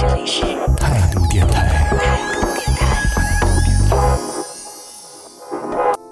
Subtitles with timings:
[0.00, 0.40] 这里是
[0.78, 2.09] 态度电台，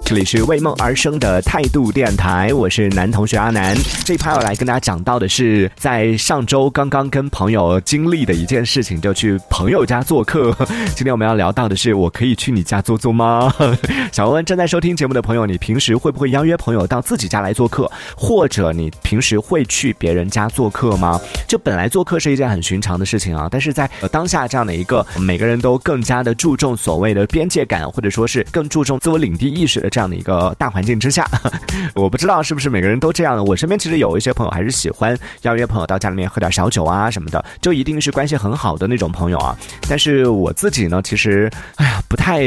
[0.09, 3.77] 这里是为梦而生的态度电台，我是男同学阿南。
[4.03, 10.51] 这一趴要来跟大家讲到的是，在上周刚刚跟朋友经历的一件事情，就去朋友家做客。
[10.95, 13.53] 今天我们要聊到的是，我可以去你家坐坐吗？
[14.11, 17.87] 想问问正在收听节目的朋友，你平时会不会邀约朋友到自己家来做客，
[18.17, 21.21] 或者你平时会去别人家做客吗？
[21.47, 31.27] 就本来做客是一件很寻常的事情啊，但是在当下这样的一个每个人都更加的注重所谓的边界感，或者说是更注重自我领地意识的这这样的一个大环境之下，
[31.93, 33.43] 我不知道是不是每个人都这样的。
[33.43, 39.53] 我身边其实有一些朋友还是喜欢邀约朋友到家里面喝点小酒啊什么的，就一定是关系很好的那种朋友啊。
[39.89, 42.43] 但是我自己呢，其实哎呀不太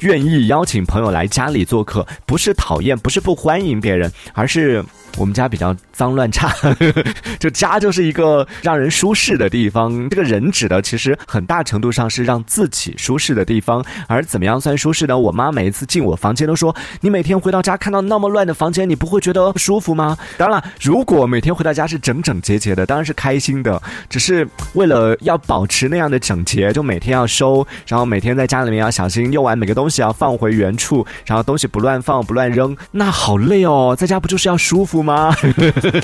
[0.00, 4.84] 愿意邀请朋友来家里做客，不是讨厌，不是不欢迎别人，而是。
[5.18, 6.54] 我们家比较脏乱差，
[7.40, 10.08] 就家就是一个让人舒适的地方。
[10.08, 13.84] 这个人指的其实很大程度上是让自己舒适的地方。
[14.06, 15.18] 而怎么样算舒适呢？
[15.18, 23.82] 我妈每一次进我房间都说：“你每天回到家看到那么乱的房间，你不会觉得不舒服吗？”当然了，如果每天回到家是整整洁洁的，当然是开心的。
[24.08, 33.96] 只是为了要保持那样的整洁，就每天要收，然后每天在家里面要小心用完每个东西要放回原处，然后东西不乱放不乱扔，那好累哦。
[33.98, 35.07] 在家不就是要舒服吗？
[35.08, 35.34] 吗？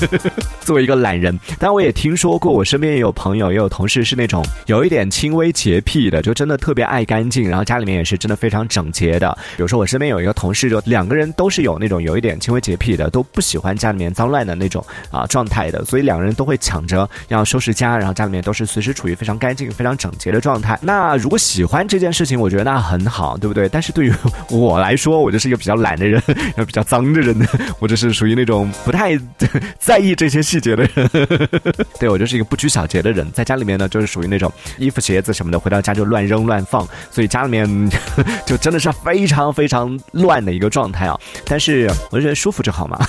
[0.65, 9.37] 作为一个懒人，但我也听说过，我身边也有朋友也有同事是那种有一点轻微洁癖的，就真的特别爱干净，然后家里面也是真的非常整洁的。
[9.57, 20.79] 比如说我身边有一个同事，就两个人都是有那种有一点轻微洁癖的，都不喜欢家里面脏乱的那种啊状态的，所以两个人都会抢着要收拾家，然后家里面都是随时处于非常干净、非常整洁的状态。
[20.81, 23.69] 那如果喜欢这件事情，我觉得那很好，对不对？
[23.69, 24.13] 但是对于
[24.49, 26.23] 我 来说，我就是一个比较懒的人，
[26.67, 27.37] 比较脏的人，
[27.79, 29.19] 我就是属于那种不太。
[29.79, 31.11] 在意这些事细节的人，
[31.99, 37.91] 对我就是一个不拘小节的人，在家里面呢，就是属于那种衣服、鞋子什么的，回到家就乱扔乱放，所以家里面
[38.47, 41.19] 就真的是非常非常乱的一个状态啊。
[41.45, 43.05] 但是我就觉得舒服就好嘛，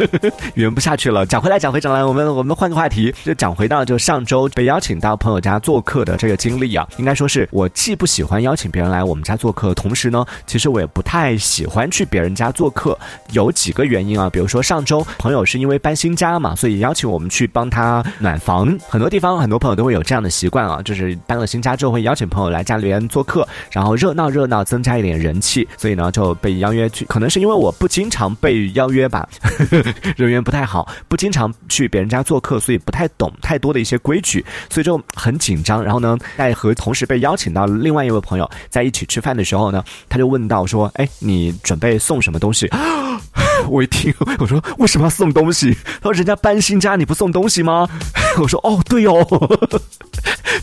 [0.56, 1.26] 圆不下去了。
[1.26, 12.98] 讲回来，讲回讲来，我们我们换个话题，就讲回到就上周被邀请到朋友家做客的这个经历啊，应该说是我既不喜欢邀请别人来我们家做客，同时呢，其实我也不太喜欢去别人家做客，
[13.32, 15.44] 有几个原因啊，比如说上周朋友。
[15.44, 18.66] 是因为搬新家嘛，所以邀请我们去帮他暖房。
[18.88, 25.66] 很多地方很多朋友都会有这样的习惯啊，就是搬了新家之后会邀请朋友来家里边做客，然后热闹热闹，增加一点人气。
[25.76, 29.28] 所以呢就被邀约去，可能是因为我不经常被邀约吧，
[30.16, 35.82] 人缘不太好，不经常去别人家做客，所以不太懂太多的一些规矩，所以就很紧张。
[35.82, 42.70] 然后呢，在和同时被邀请到另外一位朋友在一起吃饭的时候呢，他就问到说：“哎，你准备送什么东西？”
[43.68, 45.76] 我一听， 我说为什么要送东西？
[46.00, 47.88] 他说人家搬新家，你不送东西吗？
[48.38, 49.24] 我说哦，对哦，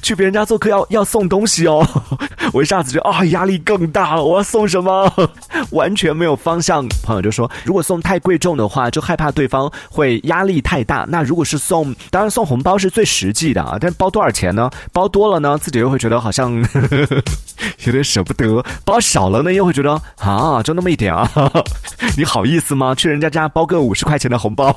[0.02, 1.86] 去别人家做客要要送东西哦。
[2.54, 4.24] 我一下子就啊，压力更大了。
[4.24, 5.12] 我要送什么？
[5.72, 6.88] 完全没有方向。
[7.04, 11.06] 朋友就说，如果送太贵重的话，就害怕对方会压力太大。
[11.08, 13.78] 那如果是送，当然送红包是最实际的啊。
[13.80, 14.70] 但包多少钱呢？
[14.92, 17.24] 包多了呢，自己又会觉得好像呵 呵
[17.86, 21.30] 有点舍不得；包少了呢，又会觉得啊，就那么一点啊，
[22.18, 22.94] 你好意思吗？
[22.94, 24.74] 去人家家包个五十块钱的红包，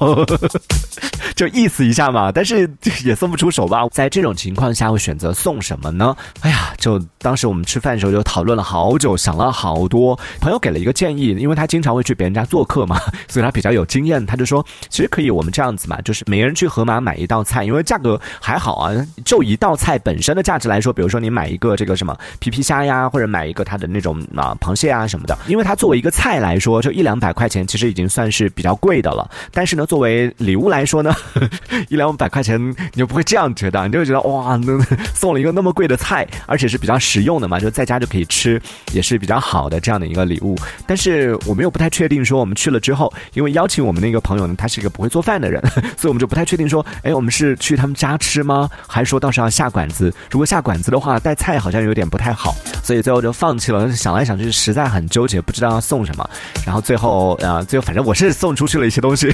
[1.34, 2.32] 就意思一下嘛。
[2.32, 2.70] 但是
[3.04, 3.86] 也送不出手吧。
[3.90, 6.16] 在这种情况下，会选择送什么呢？
[6.40, 7.66] 哎呀，就当时我们。
[7.66, 10.16] 吃饭的时候就讨论了好久，想了好多。
[10.40, 12.96] 朋友给了一个建议，因为他经常会去别人家做客嘛，
[13.26, 14.24] 所以他比较有经验。
[14.24, 18.94] 他就说，其实可以我们这样子嘛，就是每人去盒马买一道菜，因为价格还好啊。
[19.24, 29.28] 就一道菜本身的价值来说，比如说你买一个这个什么皮皮虾呀，或者买一个它的那种啊螃蟹啊什么的，因为它作为一个菜来说，就一两百块钱，其实已经算是比较贵的了。
[29.50, 31.12] 但是呢，作为礼物来说呢，
[31.90, 32.60] 一两百块钱
[32.92, 34.78] 你就不会这样觉得，你就会觉得哇，那
[35.14, 37.58] 送了一个那么贵的菜，而且是比较实用的嘛。
[37.58, 38.60] 就在家就可以吃，
[38.92, 40.56] 也是比较好的这样的一个礼物。
[40.86, 45.62] 但是我们又不太确定说我们去了之后，因为邀请我们那个朋友呢，他是一个不会做饭的人，
[45.96, 48.68] 所以我们就不太确定说，哎，我们是去他们家吃吗？
[48.86, 50.12] 还是说到时候要下馆子？
[50.30, 53.90] 如果下馆子的话，带菜好像有点不太好，所以最后就放弃了。
[53.92, 56.28] 想来想去，实在很纠结，不知道要送什么。
[56.64, 59.32] 然后最后啊，最后反正我是送出去了一些东西，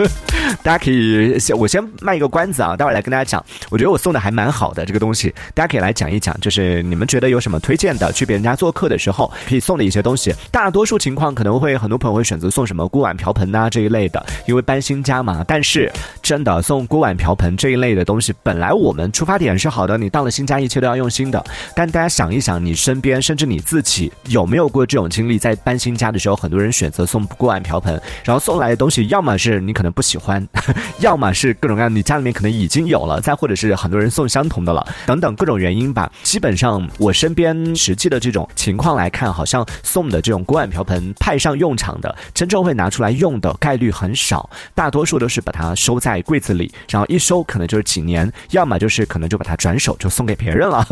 [0.62, 3.44] 大家可以先我先卖一个关子啊，待会儿来跟大家讲。
[3.70, 7.56] 我觉得我送的还蛮好的这个东西，大家可以来讲一讲，就是你们觉得有什么？
[7.66, 15.44] 推荐的去别人家做客的时候可以送的一些东西，大多数情况可能会很多朋友会选择送什么锅碗瓢盆呐这一类的，因为搬新家嘛。
[15.48, 15.90] 但是
[16.22, 21.44] 真的送锅碗瓢盆这一类的东西，本来我们出发点是好的，你到了新家一切都要用心的。
[21.74, 25.38] 但大家想一想，你身边，甚至你自己有没有过这种经历？
[25.38, 30.46] 在搬新家的时候，很多人选择送锅碗瓢盆，然后送来的东西，要么是你可能不喜欢，
[31.00, 36.10] 要么是各种各样，你家里面可能已经有了，再或者是很多人送相同的了，等等各种原因吧。
[36.22, 50.86] 基本上我身边实际的这种情况来看，好像送的这种锅碗瓢盆派上用场的，真正会拿出来用的概率很少，大多数都是把它收在柜子里，然后一收可能就是几年，要么就是可能就把它转手就送给别人了。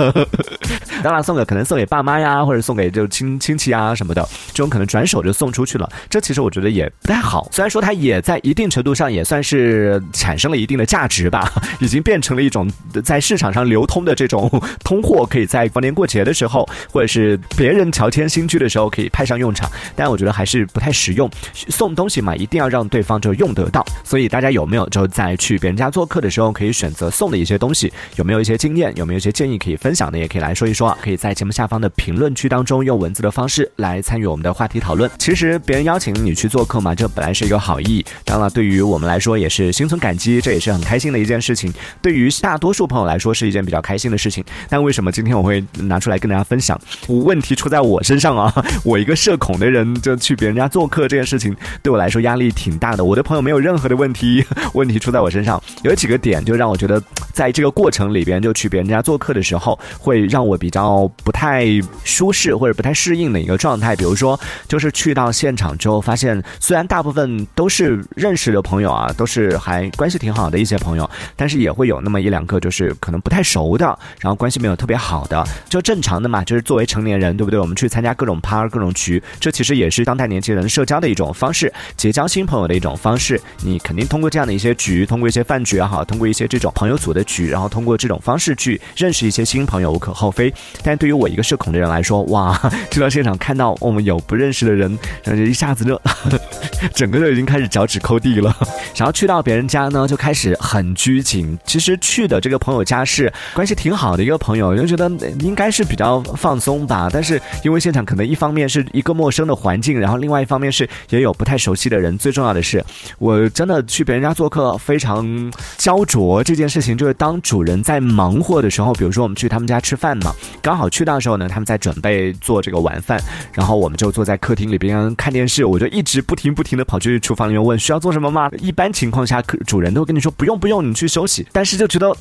[1.02, 5.91] 当然送给可能送给爸妈呀，或者送给就亲亲戚啊什么的，这种可能转手就送出去了。
[6.08, 7.49] 这其实我觉得也不太好。
[7.50, 12.70] 虽然说它也在一定程度上也算是产生了一定的价值吧，已经变成了一种
[13.05, 14.49] 在市场上流流通的这种
[14.85, 19.69] 通货，可以在逢年过节的时候，或者是别人乔迁新居的时候可以派上用场。
[19.97, 21.29] 但我觉得还是不太实用。
[21.53, 23.85] 送东西嘛，一定要让对方就用得到。
[24.05, 27.93] 所以大家有没有就在去别人家做客的时候，可以选择送的一些东西？
[28.15, 28.93] 有没有一些经验？
[28.94, 30.19] 有没有一些建议可以分享的？
[30.19, 30.97] 也可以来说一说。
[31.03, 35.11] 可以在节目下方的评论区当中用文字的方式来参与我们的话题讨论。
[35.19, 41.73] 其实别人邀请你去做客嘛，这本来是一个好意，当然了，对于我们来说也是心存感激，这也是很开心的一件事情。
[42.03, 44.44] 对于大多数朋友来说是一件比较开心的事情。
[44.69, 46.78] 但为什么今天我会拿出来跟大家分享？
[47.08, 48.52] 问题出在我身上啊！
[48.84, 53.05] 我一个社恐的人就去别人家做客这件事情，对我来说压力挺大的。
[53.05, 54.44] 我的朋友没有任何的问题，
[54.75, 55.62] 问题出在我身上。
[55.82, 57.02] 有几个点就让我觉得，
[57.34, 60.94] 在这个过程里边，就去别人家做客的时候，会让我比较。
[61.25, 61.66] 不太
[62.04, 64.38] 舒适或者不太适应的一个状态，比如说，
[64.69, 73.86] 就是去到现场之后，发现虽然大部分都是认识的朋友啊，都是还关系挺好的一些朋友，但是也会有那么一两个就是可能不太熟的，
[74.20, 77.58] 然后关系没有特别好的，就正常的嘛，就是作为成年人，对不对？
[77.58, 83.40] 我们去参加各种趴、各种局，这其实也是当代年轻人社交的一种方式，结交新朋友的一种方式。
[83.62, 90.53] 你肯定通过这样的一些局，通过一些饭局也好，通过一些这种朋友组的局，然后通过这种方式去认识一些新朋友，无可厚非。
[90.82, 92.59] 但对于我一个社恐的人来说，哇，
[92.91, 96.00] 去到现场看到我们有不认识的人，然后就一下子就
[96.94, 98.55] 整个就已经开始脚趾抠地了。
[98.97, 101.59] 然后去到别人家呢，就开始很拘谨。
[101.65, 105.09] 其实去的这个朋友家是关系挺好的一个朋友，就觉得
[105.41, 107.09] 应该是比较放松吧。
[107.12, 112.17] 但是因为现场可能一方面是一个陌生的环境，然后另外一方面是也有不太熟悉的人。
[112.19, 112.85] 最重要的是，
[113.19, 116.43] 我真的去别人家做客非常焦灼。
[116.44, 121.14] 这件事情就是当主人在忙活的时候，比如说我们去他们家吃饭嘛，刚好去到。
[121.14, 123.22] 的时候呢，他们在准备做这个晚饭，
[123.52, 128.50] 然后我们就坐在客厅里边看电视，我就一直不停不停的跑去厨房里面问需要做什么吗？
[128.58, 131.46] 一般情况下，客主人都会跟你说不用不用，你去休息。
[131.52, 132.12] 但是就觉得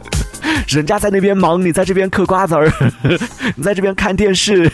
[0.68, 2.70] 人家在那边忙，你在这边嗑瓜子儿，
[3.56, 4.70] 你在这边看电视，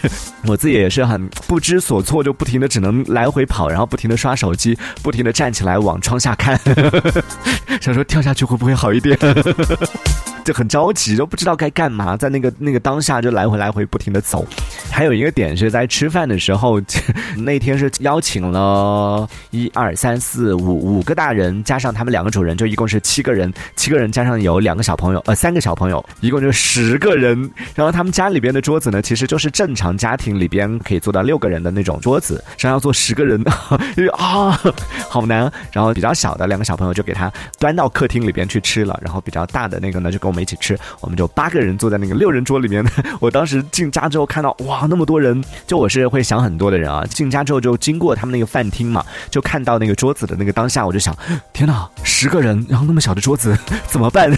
[0.47, 6.59] 我自己也是很不知所措，就不停的只能来回跑，然后不停的刷手机，不停的站起来往窗下看，
[7.81, 9.17] 想说跳下去会不会好一点。
[10.45, 14.47] 就很着急，都不知道该干嘛，在那个那个当下就来回来回不停的走。
[14.91, 16.81] 还有一个点是在吃饭的时候，
[17.37, 23.51] 那天是邀请了一二三四五五个大人，加上他们两个主人，就一共是七个人。
[23.75, 27.51] 七个人加上有两个小朋友，呃，三个小朋友，一共就十个人。
[27.75, 33.43] 然后他们家里边的桌子呢，其实就是正常家庭里边可以坐到六个人的那种桌子，然后要坐十个人，
[34.13, 34.61] 啊，
[35.09, 35.51] 好难。
[35.73, 40.34] 然后比较小的两个小朋友就给他端到客厅里边去吃了，然后比较大的那个呢就跟。
[40.34, 42.85] 我我们一起吃，我们就八个人坐在那个六人桌里面。
[43.21, 45.41] 我当时进家之后看到，哇，那么多人！
[45.65, 47.05] 就我是会想很多的人啊。
[47.09, 51.17] 进家之后就经过他们那个饭厅嘛，就看到那个桌子的那个当下，我就想，
[51.53, 54.29] 天哪，十个人，然后那么小的桌子 怎么办？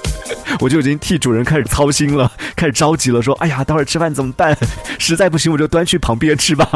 [0.60, 4.56] 我就已经替主人开始操心了，开始着急了，说，哎呀，待会儿吃饭怎么办？
[4.98, 6.66] 实在不行我就端去旁边吃吧。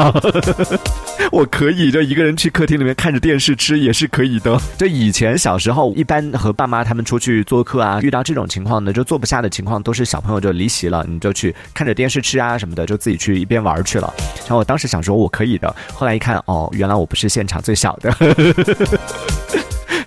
[1.31, 4.61] 我可以就一个人去客厅里面看着电视吃也是可以的。
[4.77, 8.58] 就以前小时候一般和爸妈他们出去做客啊，遇到这种情。
[8.59, 14.13] 情况呢，就坐不下的情况，都是小朋友就离席了，你就去看着电视吃啊什么的，就自己去一边玩去了。
[14.39, 15.73] 然后我当时想说，我可以的。
[15.93, 18.11] 后来一看，哦，原来我不是现场最小的。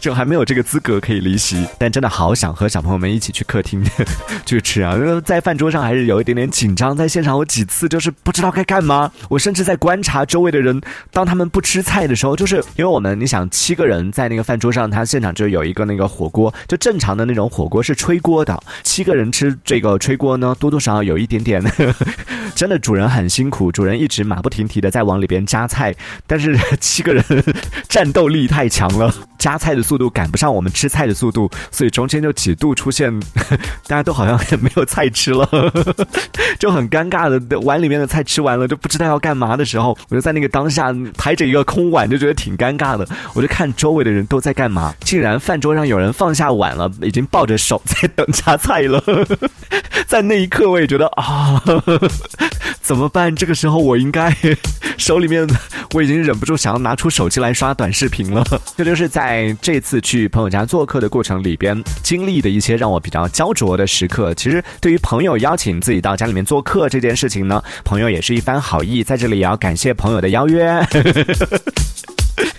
[0.02, 3.80] 就还没有这个资格可以离席，但真的好想和小朋友们一起去客厅
[4.44, 4.96] 去吃啊！
[4.96, 10.80] 因为在饭桌上还是有一点点紧张，在现场我几次就是不知道该干嘛，我甚至在观察周围的人，
[11.12, 21.62] 当他们不吃菜的时候，就是因为我们你想七个人在那个饭桌上，他现场就有一个那个火锅，就正常的那种火锅是吹锅的，七个人吃这个吹锅呢，多多少少有一点点，
[22.56, 25.94] 真的主人很辛苦，主人一直马不停蹄的在往里边夹菜，
[26.26, 27.24] 但是 七个人
[27.88, 29.91] 战斗力太强了，夹菜的。
[29.92, 33.12] 速度赶不上我们吃菜的速度，所以中间就几度出现，
[33.86, 35.46] 大家都好像也没有菜吃了，
[36.58, 43.06] 就很尴尬的碗里面的菜吃完了，就不知道要干嘛的时候，我就在那个当下抬着一个空碗，就觉得挺尴尬的。
[43.34, 49.04] 我就看周围的人都在干嘛，竟然饭桌上有人放下碗了，已经抱着手在等夹菜了。
[50.08, 51.62] 在那一刻，我也觉得啊，
[52.80, 53.36] 怎么办？
[53.36, 54.34] 这个时候我应该
[54.96, 55.46] 手里面
[55.92, 58.42] 我已经忍不住想要拿出手机来刷短视频了。
[58.76, 64.32] 这就是在这次去朋友家做客的过程里边经历的一些让我比较焦灼的时刻。
[64.32, 70.80] 其实对于朋友邀请自己到家里面做客这件事情呢，朋友也是一番好意，在这里也要感谢朋友的邀约。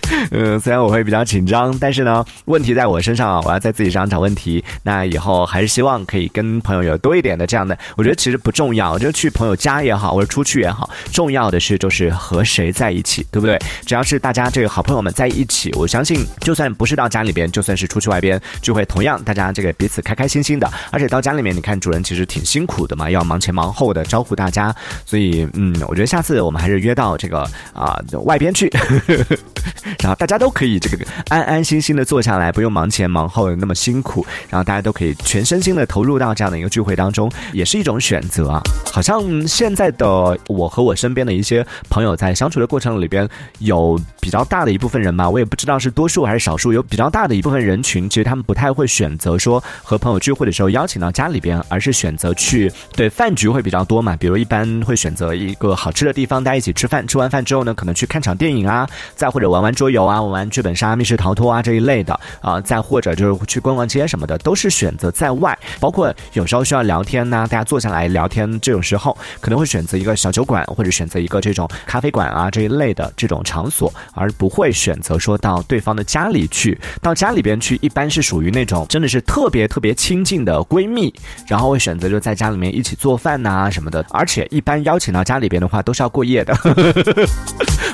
[0.30, 4.62] 嗯，虽然我会比较紧张，但是呢，问题在我身上啊，我要在自己身上找问题。
[4.82, 13.58] 那以后还是希望可以跟朋友有多一点的这样的，我觉得其实不重要，就去朋友家也好，或者出去也好，重要的是就是和谁在一起，对不对？
[13.86, 20.70] 只要是大家这个好朋友们在一起，我相信就算不是到家里边，就算是出去外边聚会，同样大家这个彼此开开心心的。
[20.90, 24.74] 而且到家里面，你看主人其实挺辛苦的嘛，要忙前忙后的招呼大家，
[25.06, 28.70] 所以嗯，我觉得下次我们还是约到这个啊外边去。
[30.00, 34.24] 然后大家都可以这个安安心心的坐下来，不用忙前忙后的那么辛苦。
[34.48, 38.62] 然后大家都可以全身心的投入到这样的一个聚会当中，也是一种选择啊。
[38.92, 54.16] 好像现在的我和我身边的一些朋友在相处的过程里边，有比较大的一部分人吧，我也不知道是多数还是少数，有比较大的一部分人群，其实他们不太会选择说和朋友聚会的时候邀请到家里边，而是选择去对饭局会比较多嘛。
[54.16, 65.56] 比如一般会选择一个好吃的地方，大家一起吃饭，吃完饭之后呢，可能去看场电影啊，再或者玩玩桌游啊，玩玩剧本杀、密室逃脱啊这一类的啊，再或者就是去逛逛街什么的，都是选择在外。
[65.80, 76.78] 包括有时候需要聊天呢，大家坐下来聊天这种时候，可能会选择一个小酒馆，或者选择一个这种咖啡馆啊这一类的这种场所，而不会选择说到对方的家里去。
[77.00, 81.12] 到家里边去，一般是属于那种真的是特别特别亲近的闺蜜，
[81.46, 84.04] 然后会选择就在家里面一起做饭呐什么的。
[84.10, 86.54] 而且一般邀请到家里边的话，都是要过夜的，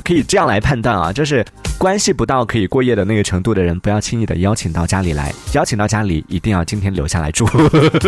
[0.04, 1.44] 可以这样来判断啊，就是
[1.78, 5.32] 关系不到可以过夜的那个程度的人，不要轻易的邀请到家里来。
[5.52, 7.48] 邀请到家里，一定要今天留下来住，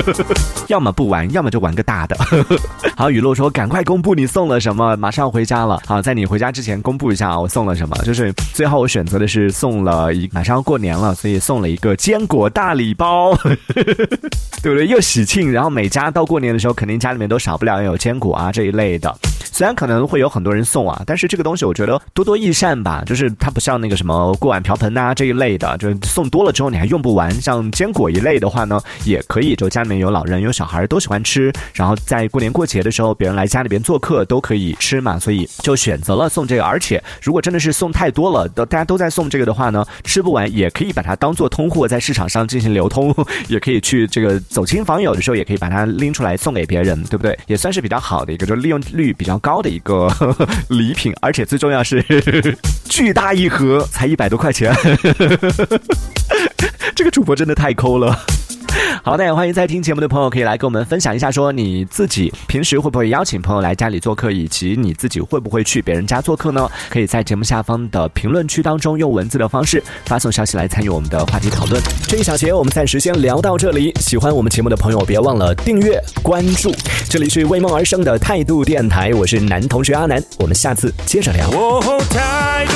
[0.69, 2.17] 要么不玩，要么就玩个大的。
[2.97, 5.81] 好，雨露说赶快公布你送了什么，马上要回家了。
[5.87, 7.97] 好，在你回家之前公布一下啊，我送了什么？
[8.05, 13.35] 就是最后我选择的是送了一，马上要过年了，所以送了一个坚果大礼包，
[14.63, 14.87] 对不对？
[14.87, 19.13] 又喜庆，然后每家到过年的时候，肯定家里面都少不了有坚果啊这一类的。
[19.53, 27.31] 虽然可能会有很多人送啊，但是这个东西我觉得多多益善吧，就是它不像那个什么锅碗瓢盆呐这一类的，就是送多了之后你还用不完。
[27.41, 36.65] 像坚果一类的话呢，也可以，就家里面有老人有小孩都喜欢吃，然后在过年过节的时候，别人来家里边做客都可以吃嘛，所以就选择了送这个。
[36.65, 43.15] 而且如果真的是送太多了，都大家都在送这个的话呢，吃不完也可以把它 当做通货在市场上进行流通，
[43.49, 47.39] 也可以去这个走亲访友的时候也可以把它拎出来送给别人，对不对？
[47.49, 49.42] 也算是比较好的一个，就利用率比较。
[49.43, 52.57] 高的一个呵 呵礼品，而且最重要是呵 呵
[52.89, 55.81] 巨大一盒，才一百多块钱呵呵。
[56.97, 58.19] 这个主播真的太抠了。
[59.03, 66.69] 好的，欢迎在听节目的朋友可以来跟我们分享一下，说你自己平时会不会邀请朋友来家里做客，以及你自己会不会去别人家做客呢？
[66.89, 71.81] 可以在节目下方的评论区当中用文字的方式发送消息来参与我们的话题讨论。
[72.07, 76.73] 这一小节我们暂时先聊到这里，喜欢我们节目的朋友别忘了订阅关注。
[77.09, 81.51] 这里是为梦而生的态度电台，我是男同学阿南，我们下次接着聊。
[82.11, 82.73] 态度